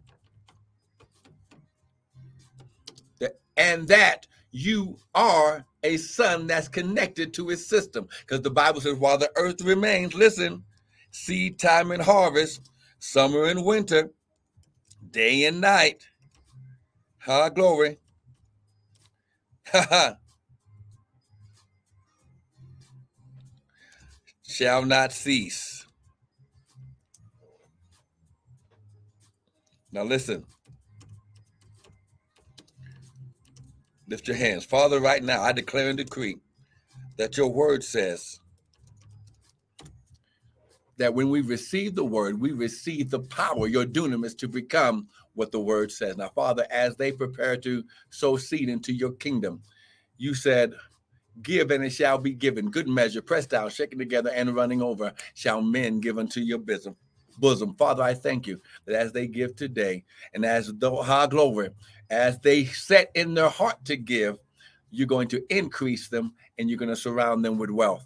and 3.58 3.90
that 3.90 4.26
you 4.52 4.98
are 5.14 5.66
a 5.84 5.98
son 5.98 6.48
that's 6.48 6.70
connected 6.70 7.34
to 7.34 7.50
his 7.50 7.68
system. 7.68 8.08
Because 8.22 8.42
the 8.42 8.50
Bible 8.50 8.80
says, 8.80 8.96
while 8.96 9.18
the 9.18 9.32
earth 9.36 9.62
remains, 9.64 10.16
listen, 10.16 10.64
seed 11.12 11.60
time 11.60 11.92
and 11.92 12.02
harvest, 12.02 12.70
summer 13.00 13.44
and 13.48 13.66
winter, 13.66 14.12
day 15.12 15.44
and 15.44 15.60
night. 15.60 16.08
High 17.18 17.50
glory. 17.50 18.00
Ha 19.72 19.88
ha. 19.90 20.18
Shall 24.48 24.86
not 24.86 25.14
cease. 25.14 25.86
Now 29.92 30.04
listen. 30.04 30.46
Lift 34.08 34.28
your 34.28 34.38
hands. 34.38 34.66
Father, 34.66 35.00
right 35.00 35.24
now, 35.24 35.42
I 35.42 35.52
declare 35.54 35.90
and 35.90 35.98
decree 35.98 36.38
that 37.18 37.38
your 37.38 37.50
word 37.50 37.84
says 37.84 38.40
that 40.98 41.14
when 41.14 41.30
we 41.30 41.42
receive 41.42 41.96
the 41.96 42.06
word, 42.06 42.40
we 42.40 42.52
receive 42.52 43.10
the 43.10 43.20
power, 43.20 43.68
your 43.68 43.86
dunamis, 43.86 44.38
to 44.38 44.48
become 44.48 45.08
what 45.34 45.52
the 45.52 45.60
word 45.60 45.92
says. 45.92 46.18
Now, 46.18 46.30
Father, 46.30 46.66
as 46.70 46.96
they 46.96 47.12
prepare 47.12 47.58
to 47.58 47.84
sow 48.10 48.38
seed 48.38 48.70
into 48.70 48.94
your 48.94 49.12
kingdom, 49.14 49.62
you 50.18 50.34
said, 50.34 50.74
Give 51.42 51.70
and 51.72 51.84
it 51.84 51.90
shall 51.90 52.18
be 52.18 52.34
given. 52.34 52.72
Good 52.72 52.88
measure, 52.88 53.22
pressed 53.22 53.50
down, 53.50 53.70
shaken 53.70 54.00
together, 54.00 54.32
and 54.34 54.56
running 54.56 54.82
over, 54.82 55.14
shall 55.34 55.62
men 55.62 56.00
give 56.00 56.18
unto 56.18 56.40
your 56.40 56.60
bosom. 56.60 56.96
Bosom, 57.38 57.76
Father, 57.76 58.04
I 58.04 58.14
thank 58.14 58.48
you 58.48 58.62
that 58.86 58.96
as 58.96 59.12
they 59.12 59.28
give 59.28 59.56
today, 59.58 60.06
and 60.34 60.46
as 60.46 60.72
though 60.78 61.02
high 61.02 61.28
glory, 61.28 61.70
as 62.10 62.40
they 62.40 62.64
set 62.64 63.12
in 63.16 63.34
their 63.34 63.50
heart 63.50 63.84
to 63.86 63.98
give, 63.98 64.38
you're 64.92 65.08
going 65.08 65.28
to 65.28 65.44
increase 65.50 66.08
them 66.08 66.34
and 66.58 66.70
you're 66.70 66.80
going 66.80 66.90
to 66.90 66.96
surround 66.96 67.44
them 67.44 67.58
with 67.58 67.70
wealth. 67.70 68.06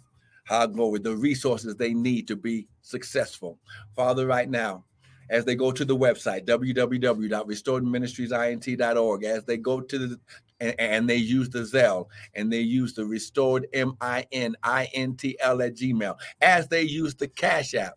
High 0.50 0.66
glory, 0.66 0.98
the 0.98 1.16
resources 1.16 1.76
they 1.76 1.94
need 1.94 2.26
to 2.26 2.34
be 2.34 2.66
successful. 2.82 3.60
Father, 3.94 4.26
right 4.26 4.50
now, 4.50 4.84
as 5.30 5.44
they 5.44 5.54
go 5.54 5.70
to 5.70 5.84
the 5.84 5.96
website 5.96 6.44
www.restoredministriesint.org, 6.44 9.24
as 9.24 9.44
they 9.44 9.56
go 9.56 9.80
to 9.80 9.98
the 9.98 10.18
and, 10.58 10.74
and 10.80 11.08
they 11.08 11.14
use 11.14 11.48
the 11.50 11.60
Zelle 11.60 12.08
and 12.34 12.52
they 12.52 12.58
use 12.58 12.94
the 12.94 13.06
restored 13.06 13.68
M 13.72 13.96
I 14.00 14.26
N 14.32 14.56
I 14.64 14.88
N 14.92 15.14
T 15.14 15.38
L 15.40 15.62
at 15.62 15.76
Gmail, 15.76 16.16
as 16.40 16.66
they 16.66 16.82
use 16.82 17.14
the 17.14 17.28
Cash 17.28 17.74
App. 17.74 17.94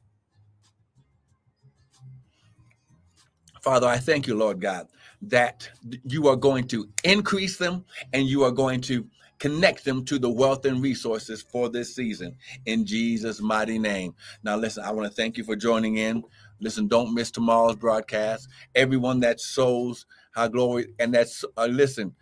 Father, 3.63 3.87
I 3.87 3.97
thank 3.97 4.27
you, 4.27 4.35
Lord 4.35 4.61
God, 4.61 4.89
that 5.23 5.67
you 6.03 6.27
are 6.27 6.35
going 6.35 6.67
to 6.67 6.87
increase 7.03 7.57
them 7.57 7.83
and 8.11 8.27
you 8.27 8.43
are 8.43 8.51
going 8.51 8.81
to 8.81 9.07
connect 9.43 9.83
them 9.83 10.05
to 10.05 10.17
the 10.17 10.29
wealth 10.29 10.63
and 10.63 10.81
resources 10.81 11.41
for 11.41 11.67
this 11.67 11.93
season 11.93 12.33
in 12.65 12.85
Jesus' 12.85 13.41
mighty 13.41 13.77
name. 13.77 14.15
Now, 14.41 14.55
listen, 14.55 14.85
I 14.85 14.91
want 14.91 15.05
to 15.09 15.13
thank 15.13 15.37
you 15.37 15.43
for 15.43 15.57
joining 15.57 15.97
in. 15.97 16.23
Listen, 16.61 16.87
don't 16.87 17.13
miss 17.13 17.29
tomorrow's 17.29 17.75
broadcast. 17.75 18.47
Everyone 18.73 19.19
that 19.19 19.41
sows, 19.41 20.05
how 20.31 20.47
glory, 20.47 20.93
and 20.97 21.13
that's 21.13 21.43
uh, 21.57 21.65
listen. 21.65 22.15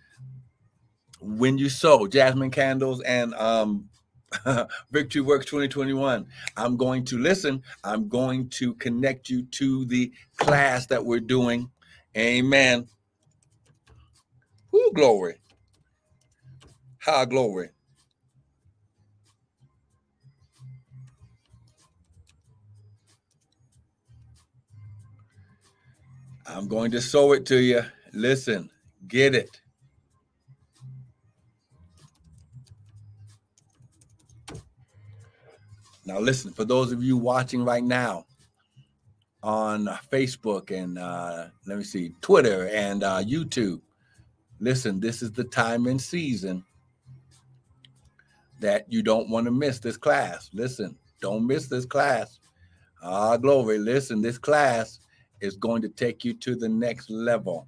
When 1.20 1.60
you 1.60 1.70
sow 1.70 2.08
Jasmine 2.08 2.50
candles 2.50 3.04
and 3.04 3.36
um, 3.36 3.90
Victory 4.92 5.22
Works 5.22 5.46
2021. 5.46 6.26
I'm 6.58 6.76
going 6.76 7.06
to 7.06 7.20
listen. 7.20 7.62
I'm 7.84 8.10
going 8.10 8.50
to 8.50 8.74
connect 8.74 9.30
you 9.30 9.44
to 9.44 9.86
the 9.86 10.12
class 10.38 10.88
that 10.88 11.06
we're 11.06 11.20
doing. 11.20 11.70
Amen. 12.18 12.88
Who 14.72 14.92
glory. 14.96 15.36
High 17.02 17.26
glory. 17.26 17.70
I'm 26.46 26.68
going 26.68 26.92
to 26.92 27.02
sow 27.02 27.32
it 27.34 27.46
to 27.48 27.58
you. 27.58 27.82
Listen, 28.14 28.70
get 29.08 29.34
it. 29.34 29.62
Now, 36.06 36.20
listen, 36.20 36.52
for 36.54 36.66
those 36.66 36.92
of 36.92 37.04
you 37.04 37.18
watching 37.18 37.66
right 37.66 37.84
now 37.84 38.26
on 39.42 39.88
Facebook 40.12 40.70
and 40.70 41.00
uh, 41.00 41.48
let 41.66 41.80
me 41.80 41.84
see, 41.84 42.14
Twitter 42.22 42.68
and 42.68 43.04
uh, 43.04 43.24
YouTube, 43.24 43.82
listen, 44.60 45.00
this 45.00 45.24
is 45.24 45.32
the 45.32 45.46
time 45.46 45.88
and 45.88 46.00
season 46.00 46.64
that 48.62 48.86
you 48.88 49.04
don't 49.04 49.30
want 49.30 49.46
to 49.46 49.52
miss 49.52 49.80
this 49.80 49.98
class. 49.98 50.50
Listen, 50.54 50.96
don't 51.22 51.46
miss 51.46 51.68
this 51.68 51.86
class. 51.86 52.40
Ah, 53.04 53.36
glory. 53.38 53.78
Listen, 53.80 54.22
this 54.22 54.38
class 54.38 55.00
is 55.42 55.58
going 55.58 55.82
to 55.82 55.90
take 55.90 56.24
you 56.24 56.34
to 56.36 56.56
the 56.56 56.70
next 56.70 57.10
level, 57.10 57.68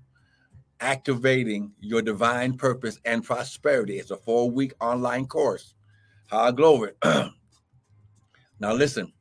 activating 0.79 1.71
your 1.79 2.01
divine 2.01 2.55
purpose 2.55 2.99
and 3.05 3.23
prosperity. 3.23 3.97
It's 3.97 4.11
a 4.11 4.17
four 4.17 4.49
week 4.49 4.73
online 4.79 5.25
course. 5.25 5.73
Ah, 6.31 6.51
glory. 6.51 6.91
now, 7.03 8.73
listen. 8.73 9.11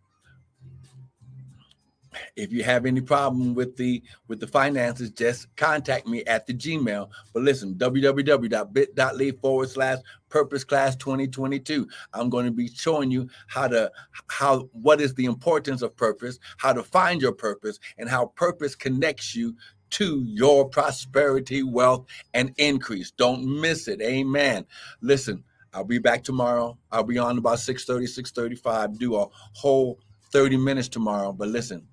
If 2.34 2.50
you 2.50 2.62
have 2.64 2.86
any 2.86 3.02
problem 3.02 3.54
with 3.54 3.76
the 3.76 4.02
with 4.26 4.40
the 4.40 4.46
finances, 4.46 5.10
just 5.10 5.54
contact 5.56 6.06
me 6.06 6.24
at 6.24 6.46
the 6.46 6.54
Gmail. 6.54 7.10
But 7.34 7.42
listen, 7.42 7.74
www.bit.ly 7.74 9.30
forward 9.40 9.68
slash 9.68 9.98
purpose 10.30 10.64
class 10.64 10.96
2022. 10.96 11.86
I'm 12.14 12.30
going 12.30 12.46
to 12.46 12.50
be 12.50 12.68
showing 12.68 13.10
you 13.10 13.28
how 13.48 13.68
to 13.68 13.92
how 14.28 14.70
what 14.72 15.00
is 15.00 15.14
the 15.14 15.26
importance 15.26 15.82
of 15.82 15.94
purpose, 15.96 16.38
how 16.56 16.72
to 16.72 16.82
find 16.82 17.20
your 17.20 17.32
purpose, 17.32 17.78
and 17.98 18.08
how 18.08 18.26
purpose 18.26 18.74
connects 18.74 19.34
you 19.34 19.54
to 19.90 20.24
your 20.26 20.66
prosperity, 20.68 21.62
wealth, 21.62 22.06
and 22.32 22.54
increase. 22.56 23.10
Don't 23.10 23.60
miss 23.60 23.88
it. 23.88 24.00
Amen. 24.00 24.64
Listen, 25.02 25.44
I'll 25.74 25.84
be 25.84 25.98
back 25.98 26.24
tomorrow. 26.24 26.78
I'll 26.90 27.02
be 27.04 27.18
on 27.18 27.36
about 27.36 27.58
6:30, 27.58 28.06
6:35. 28.06 28.98
Do 28.98 29.16
a 29.16 29.26
whole 29.52 30.00
30 30.32 30.56
minutes 30.56 30.88
tomorrow. 30.88 31.32
But 31.32 31.48
listen, 31.48 31.86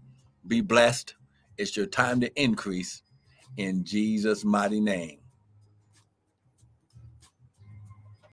be 0.49 0.62
blessed. 0.62 1.15
It's 1.57 1.77
your 1.77 1.88
time 1.88 2.21
to 2.21 2.41
increase 2.41 3.03
in 3.57 3.85
Jesus' 3.85 4.45
mighty 4.45 4.81
name. 4.81 5.19